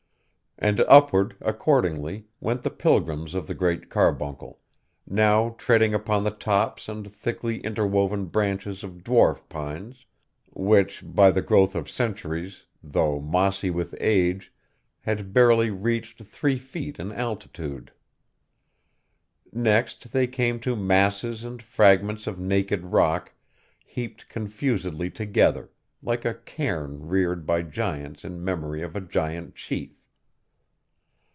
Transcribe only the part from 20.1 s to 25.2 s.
they came to masses and fragments of naked rock heaped confusedly